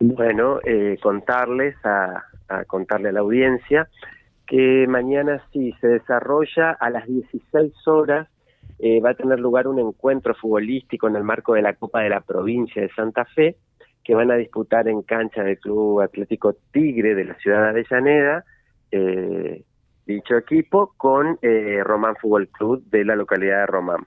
Bueno, 0.00 0.60
eh, 0.64 0.96
contarles 1.02 1.76
a, 1.84 2.24
contarle 2.66 3.10
a 3.10 3.12
la 3.12 3.20
audiencia 3.20 3.88
que 4.46 4.86
mañana 4.88 5.40
sí 5.52 5.72
se 5.80 5.86
desarrolla 5.86 6.72
a 6.72 6.90
las 6.90 7.06
16 7.06 7.72
horas 7.86 8.28
eh, 8.78 9.00
va 9.00 9.10
a 9.10 9.14
tener 9.14 9.38
lugar 9.38 9.68
un 9.68 9.78
encuentro 9.78 10.34
futbolístico 10.34 11.06
en 11.06 11.16
el 11.16 11.22
marco 11.22 11.52
de 11.52 11.62
la 11.62 11.74
Copa 11.74 12.00
de 12.00 12.08
la 12.08 12.22
Provincia 12.22 12.82
de 12.82 12.88
Santa 12.88 13.26
Fe 13.26 13.56
que 14.02 14.14
van 14.14 14.30
a 14.30 14.36
disputar 14.36 14.88
en 14.88 15.02
cancha 15.02 15.44
del 15.44 15.58
Club 15.60 16.00
Atlético 16.00 16.56
Tigre 16.72 17.14
de 17.14 17.24
la 17.26 17.34
ciudad 17.34 17.62
de 17.62 17.68
Avellaneda 17.68 18.44
eh, 18.90 19.62
dicho 20.06 20.36
equipo 20.36 20.94
con 20.96 21.38
eh, 21.42 21.82
Román 21.84 22.16
Fútbol 22.16 22.48
Club 22.48 22.82
de 22.86 23.04
la 23.04 23.16
localidad 23.16 23.60
de 23.60 23.66
Román. 23.66 24.06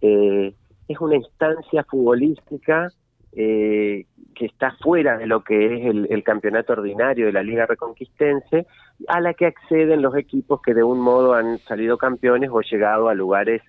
Eh, 0.00 0.54
es 0.88 1.00
una 1.00 1.16
instancia 1.16 1.84
futbolística 1.84 2.88
eh, 3.32 4.06
que 4.36 4.46
está 4.46 4.76
fuera 4.82 5.16
de 5.16 5.26
lo 5.26 5.42
que 5.42 5.74
es 5.74 5.86
el, 5.86 6.22
campeonato 6.22 6.74
ordinario 6.74 7.26
de 7.26 7.32
la 7.32 7.42
Liga 7.42 7.66
Reconquistense, 7.66 8.66
a 9.08 9.20
la 9.20 9.34
que 9.34 9.46
acceden 9.46 10.02
los 10.02 10.16
equipos 10.16 10.60
que 10.62 10.74
de 10.74 10.82
un 10.82 11.00
modo 11.00 11.34
han 11.34 11.58
salido 11.60 11.96
campeones 11.96 12.50
o 12.52 12.60
llegado 12.60 13.08
a 13.08 13.14
lugares 13.14 13.62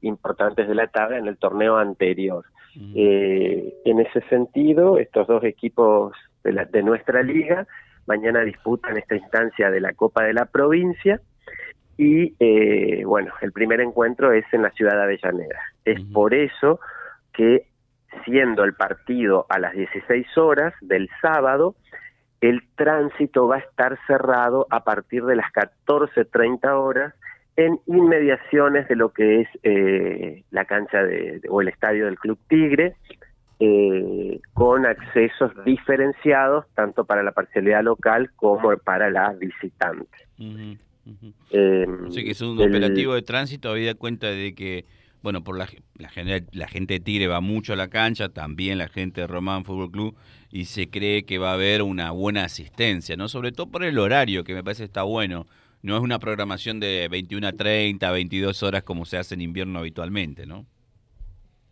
importantes 0.00 0.66
de 0.66 0.74
la 0.74 0.86
tabla 0.86 1.18
en 1.18 1.26
el 1.26 1.36
torneo 1.36 1.76
anterior. 1.76 2.44
en 2.74 4.00
ese 4.00 4.20
sentido, 4.28 4.98
estos 4.98 5.26
dos 5.26 5.44
equipos 5.44 6.14
de, 6.42 6.66
de 6.70 6.82
nuestra 6.82 7.22
liga 7.22 7.66
mañana 8.06 8.40
disputan 8.42 8.96
esta 8.96 9.16
instancia 9.16 9.70
de 9.70 9.80
la 9.80 9.92
Copa 9.92 10.24
de 10.24 10.32
la 10.32 10.46
Provincia 10.46 11.20
y 11.98 12.34
eh, 12.38 13.04
bueno, 13.04 13.32
el 13.40 13.52
primer 13.52 13.80
encuentro 13.80 14.32
es 14.32 14.44
en 14.52 14.62
la 14.62 14.70
ciudad 14.70 14.96
de 14.96 15.02
Avellaneda. 15.02 15.60
Es 15.84 16.00
por 16.12 16.34
eso 16.34 16.78
que 17.32 17.68
siendo 18.24 18.64
el 18.64 18.74
partido 18.74 19.46
a 19.48 19.58
las 19.58 19.72
16 19.74 20.26
horas 20.38 20.74
del 20.80 21.08
sábado, 21.20 21.74
el 22.40 22.62
tránsito 22.76 23.48
va 23.48 23.56
a 23.56 23.60
estar 23.60 23.98
cerrado 24.06 24.66
a 24.70 24.84
partir 24.84 25.24
de 25.24 25.36
las 25.36 25.46
14.30 25.52 26.70
horas 26.72 27.14
en 27.56 27.80
inmediaciones 27.86 28.86
de 28.88 28.96
lo 28.96 29.12
que 29.12 29.40
es 29.40 29.48
eh, 29.62 30.44
la 30.50 30.66
cancha 30.66 31.02
de, 31.02 31.40
o 31.48 31.62
el 31.62 31.68
estadio 31.68 32.04
del 32.04 32.18
Club 32.18 32.38
Tigre, 32.48 32.96
eh, 33.58 34.40
con 34.52 34.84
accesos 34.84 35.52
diferenciados 35.64 36.66
tanto 36.74 37.06
para 37.06 37.22
la 37.22 37.32
parcialidad 37.32 37.82
local 37.82 38.30
como 38.36 38.76
para 38.76 39.10
la 39.10 39.32
visitante. 39.32 40.18
Eh, 41.50 41.86
que 42.14 42.30
es 42.30 42.40
un 42.42 42.60
operativo 42.60 43.14
de 43.14 43.22
tránsito, 43.22 43.70
había 43.70 43.94
cuenta 43.94 44.26
de 44.26 44.54
que, 44.54 44.84
bueno, 45.22 45.42
por 45.42 45.56
la, 45.58 45.68
la, 45.96 46.08
gente 46.08 46.94
de 46.94 47.00
Tigre 47.00 47.26
va 47.26 47.40
mucho 47.40 47.72
a 47.72 47.76
la 47.76 47.88
cancha, 47.88 48.28
también 48.28 48.78
la 48.78 48.88
gente 48.88 49.22
de 49.22 49.26
Román 49.26 49.64
Fútbol 49.64 49.90
Club, 49.90 50.16
y 50.50 50.66
se 50.66 50.88
cree 50.88 51.24
que 51.24 51.38
va 51.38 51.50
a 51.50 51.54
haber 51.54 51.82
una 51.82 52.10
buena 52.12 52.44
asistencia, 52.44 53.16
¿no? 53.16 53.28
Sobre 53.28 53.52
todo 53.52 53.66
por 53.66 53.84
el 53.84 53.98
horario, 53.98 54.44
que 54.44 54.54
me 54.54 54.62
parece 54.62 54.84
está 54.84 55.02
bueno. 55.02 55.46
No 55.82 55.96
es 55.96 56.02
una 56.02 56.18
programación 56.18 56.80
de 56.80 57.08
21 57.08 57.46
a 57.46 57.52
30, 57.52 58.10
22 58.10 58.62
horas 58.62 58.82
como 58.82 59.04
se 59.04 59.18
hace 59.18 59.34
en 59.34 59.40
invierno 59.40 59.78
habitualmente, 59.78 60.46
¿no? 60.46 60.66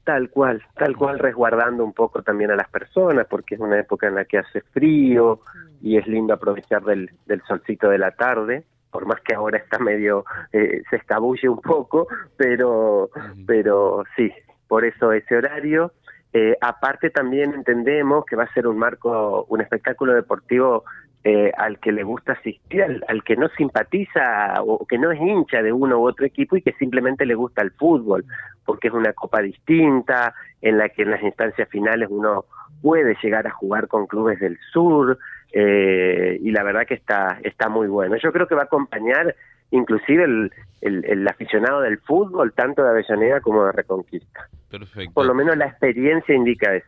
Tal 0.04 0.28
cual, 0.28 0.62
tal 0.76 0.96
cual 0.96 1.18
resguardando 1.18 1.82
un 1.82 1.94
poco 1.94 2.22
también 2.22 2.50
a 2.50 2.56
las 2.56 2.68
personas, 2.68 3.26
porque 3.26 3.54
es 3.54 3.60
una 3.60 3.80
época 3.80 4.06
en 4.06 4.16
la 4.16 4.26
que 4.26 4.38
hace 4.38 4.60
frío 4.60 5.40
y 5.80 5.96
es 5.96 6.06
lindo 6.06 6.34
aprovechar 6.34 6.82
del, 6.84 7.10
del 7.26 7.42
solcito 7.48 7.88
de 7.88 7.98
la 7.98 8.10
tarde, 8.10 8.64
por 8.90 9.06
más 9.06 9.20
que 9.22 9.34
ahora 9.34 9.58
está 9.58 9.78
medio, 9.78 10.24
eh, 10.52 10.82
se 10.88 10.96
escabulle 10.96 11.48
un 11.48 11.60
poco, 11.60 12.06
pero, 12.36 13.10
pero 13.44 14.04
sí, 14.14 14.30
por 14.68 14.84
eso 14.84 15.10
ese 15.12 15.36
horario. 15.36 15.92
Eh, 16.32 16.56
aparte 16.60 17.10
también 17.10 17.54
entendemos 17.54 18.24
que 18.24 18.36
va 18.36 18.44
a 18.44 18.52
ser 18.52 18.66
un 18.66 18.78
marco, 18.78 19.46
un 19.48 19.60
espectáculo 19.60 20.14
deportivo 20.14 20.84
eh, 21.24 21.50
al 21.56 21.78
que 21.78 21.90
le 21.90 22.02
gusta 22.02 22.32
asistir, 22.32 22.82
al, 22.82 23.24
que 23.24 23.34
no 23.34 23.48
simpatiza 23.56 24.62
o 24.62 24.84
que 24.86 24.98
no 24.98 25.10
es 25.10 25.18
hincha 25.18 25.62
de 25.62 25.72
uno 25.72 25.98
u 25.98 26.06
otro 26.06 26.26
equipo 26.26 26.56
y 26.56 26.62
que 26.62 26.72
simplemente 26.72 27.24
le 27.24 27.34
gusta 27.34 27.62
el 27.62 27.70
fútbol, 27.70 28.26
porque 28.66 28.88
es 28.88 28.94
una 28.94 29.14
copa 29.14 29.40
distinta, 29.40 30.34
en 30.60 30.76
la 30.76 30.90
que 30.90 31.02
en 31.02 31.10
las 31.10 31.22
instancias 31.22 31.68
finales 31.70 32.08
uno 32.10 32.44
puede 32.82 33.16
llegar 33.22 33.46
a 33.46 33.50
jugar 33.50 33.88
con 33.88 34.06
clubes 34.06 34.38
del 34.38 34.58
sur, 34.70 35.18
eh, 35.52 36.38
y 36.42 36.50
la 36.50 36.62
verdad 36.62 36.86
que 36.86 36.94
está, 36.94 37.38
está 37.42 37.70
muy 37.70 37.86
bueno. 37.86 38.16
Yo 38.16 38.30
creo 38.30 38.46
que 38.46 38.54
va 38.54 38.62
a 38.62 38.66
acompañar 38.66 39.34
inclusive 39.70 40.24
el, 40.24 40.52
el, 40.82 41.26
aficionado 41.26 41.80
del 41.80 41.98
fútbol, 42.00 42.52
tanto 42.52 42.82
de 42.82 42.90
Avellaneda 42.90 43.40
como 43.40 43.64
de 43.64 43.72
Reconquista. 43.72 44.48
Perfecto. 44.70 45.12
Por 45.14 45.26
lo 45.26 45.34
menos 45.34 45.56
la 45.56 45.66
experiencia 45.66 46.34
indica 46.34 46.74
eso. 46.74 46.86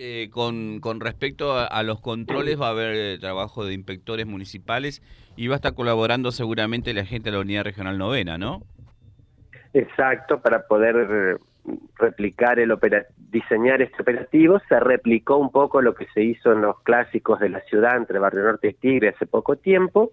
Eh, 0.00 0.28
con, 0.32 0.80
con, 0.80 0.98
respecto 0.98 1.56
a, 1.56 1.82
los 1.84 2.00
controles, 2.00 2.60
va 2.60 2.66
a 2.66 2.70
haber 2.70 2.94
eh, 2.96 3.18
trabajo 3.20 3.64
de 3.64 3.74
inspectores 3.74 4.26
municipales 4.26 5.02
y 5.36 5.46
va 5.46 5.54
a 5.54 5.56
estar 5.56 5.74
colaborando 5.74 6.32
seguramente 6.32 6.92
la 6.94 7.04
gente 7.04 7.30
de 7.30 7.36
la 7.36 7.42
Unidad 7.42 7.62
Regional 7.62 7.96
Novena, 7.96 8.36
¿no? 8.36 8.62
Exacto, 9.72 10.40
para 10.40 10.66
poder 10.66 10.96
eh, 10.96 11.36
replicar 11.96 12.58
el 12.58 12.76
diseñar 13.30 13.82
este 13.82 14.02
operativo, 14.02 14.60
se 14.68 14.80
replicó 14.80 15.36
un 15.36 15.52
poco 15.52 15.80
lo 15.80 15.94
que 15.94 16.06
se 16.12 16.22
hizo 16.22 16.52
en 16.52 16.62
los 16.62 16.80
clásicos 16.82 17.38
de 17.38 17.50
la 17.50 17.60
ciudad 17.60 17.96
entre 17.96 18.18
Barrio 18.18 18.42
Norte 18.42 18.68
y 18.68 18.74
Tigre 18.74 19.10
hace 19.10 19.26
poco 19.26 19.56
tiempo. 19.56 20.12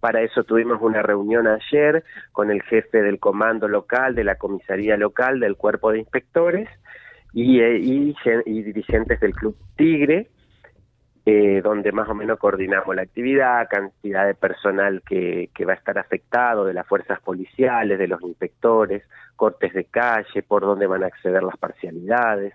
Para 0.00 0.20
eso 0.20 0.44
tuvimos 0.44 0.80
una 0.82 1.02
reunión 1.02 1.46
ayer 1.46 2.04
con 2.32 2.50
el 2.50 2.62
jefe 2.62 3.02
del 3.02 3.18
comando 3.18 3.66
local, 3.66 4.14
de 4.14 4.24
la 4.24 4.36
comisaría 4.36 4.96
local, 4.96 5.40
del 5.40 5.56
cuerpo 5.56 5.90
de 5.90 6.00
inspectores, 6.00 6.68
eh, 7.34 7.78
y, 7.80 8.62
dirigentes 8.62 9.20
del 9.20 9.34
Club 9.34 9.56
Tigre, 9.76 10.28
eh, 11.24 11.60
donde 11.62 11.92
más 11.92 12.08
o 12.08 12.14
menos 12.14 12.38
coordinamos 12.38 12.94
la 12.94 13.02
actividad, 13.02 13.68
cantidad 13.70 14.26
de 14.26 14.34
personal 14.34 15.02
que, 15.06 15.48
va 15.66 15.72
a 15.72 15.76
estar 15.76 15.98
afectado, 15.98 16.64
de 16.64 16.74
las 16.74 16.86
fuerzas 16.86 17.20
policiales, 17.20 17.98
de 17.98 18.08
los 18.08 18.20
inspectores, 18.22 19.04
cortes 19.36 19.72
de 19.72 19.84
calle, 19.84 20.42
por 20.42 20.62
dónde 20.62 20.86
van 20.86 21.04
a 21.04 21.06
acceder 21.06 21.42
las 21.42 21.56
parcialidades, 21.56 22.54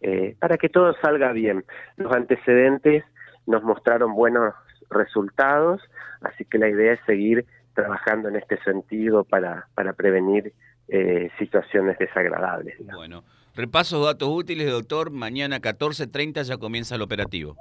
eh, 0.00 0.36
para 0.38 0.56
que 0.56 0.68
todo 0.68 0.94
salga 1.02 1.32
bien. 1.32 1.64
Los 1.96 2.12
antecedentes 2.12 3.04
nos 3.46 3.62
mostraron 3.62 4.14
buenos 4.14 4.54
resultados, 4.90 5.82
así 6.22 6.44
que 6.44 6.58
la 6.58 6.68
idea 6.68 6.94
es 6.94 7.00
seguir 7.04 7.44
trabajando 7.74 8.28
en 8.28 8.36
este 8.36 8.56
sentido 8.62 9.24
para, 9.24 9.66
para 9.74 9.92
prevenir 9.92 10.52
situaciones 11.38 11.98
desagradables. 11.98 12.76
Bueno. 12.94 13.24
Repasos 13.56 14.04
datos 14.04 14.28
útiles, 14.28 14.68
doctor. 14.68 15.12
Mañana 15.12 15.60
14.30 15.60 16.42
ya 16.42 16.56
comienza 16.56 16.96
el 16.96 17.02
operativo. 17.02 17.56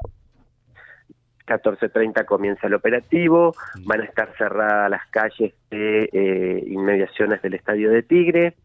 14.30 1.45 2.25
comienza 2.25 2.67
el 2.67 2.73
operativo, 2.73 3.53
van 3.84 4.01
a 4.01 4.06
estar 4.06 4.34
cerradas 4.38 4.89
las 4.89 5.06
calles 5.07 5.53
de 5.69 6.09
eh, 6.11 6.63
inmediaciones 6.67 7.41
del 7.41 7.56
Estadio 7.56 7.91
de 7.91 8.01
Tigre, 8.01 8.56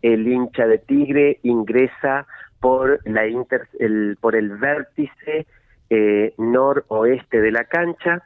el 0.00 0.26
hincha 0.26 0.66
de 0.66 0.78
Tigre 0.78 1.38
ingresa 1.42 2.26
por, 2.60 3.00
la 3.04 3.26
inter, 3.26 3.68
el, 3.78 4.16
por 4.20 4.36
el 4.36 4.56
vértice 4.56 5.46
eh, 5.90 6.34
noroeste 6.38 7.40
de 7.40 7.52
la 7.52 7.64
cancha, 7.64 8.22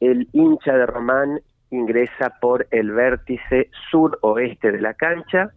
el 0.00 0.28
hincha 0.32 0.76
de 0.76 0.86
Román 0.86 1.40
ingresa 1.70 2.30
por 2.40 2.66
el 2.70 2.92
vértice 2.92 3.70
suroeste 3.90 4.72
de 4.72 4.80
la 4.80 4.94
cancha 4.94 5.50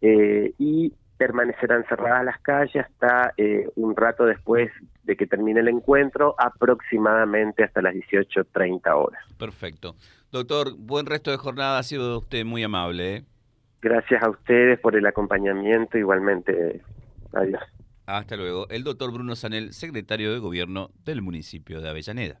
eh, 0.00 0.52
y 0.58 0.92
permanecerán 1.16 1.84
cerradas 1.88 2.24
las 2.24 2.40
calles 2.40 2.84
hasta 2.84 3.32
eh, 3.36 3.68
un 3.76 3.96
rato 3.96 4.26
después 4.26 4.70
de 5.04 5.16
que 5.16 5.26
termine 5.26 5.60
el 5.60 5.68
encuentro, 5.68 6.34
aproximadamente 6.38 7.64
hasta 7.64 7.80
las 7.80 7.94
18.30 7.94 8.94
horas. 8.94 9.22
Perfecto. 9.38 9.96
Doctor, 10.30 10.76
buen 10.76 11.06
resto 11.06 11.30
de 11.30 11.38
jornada, 11.38 11.78
ha 11.78 11.82
sido 11.82 12.18
usted 12.18 12.44
muy 12.44 12.62
amable. 12.62 13.16
¿eh? 13.16 13.24
Gracias 13.80 14.22
a 14.22 14.28
ustedes 14.28 14.78
por 14.80 14.96
el 14.96 15.06
acompañamiento, 15.06 15.96
igualmente. 15.96 16.82
Adiós. 17.32 17.62
Hasta 18.06 18.36
luego. 18.36 18.68
El 18.68 18.84
doctor 18.84 19.12
Bruno 19.12 19.34
Sanel, 19.36 19.72
secretario 19.72 20.32
de 20.32 20.38
Gobierno 20.38 20.90
del 21.04 21.22
municipio 21.22 21.80
de 21.80 21.88
Avellaneda. 21.88 22.40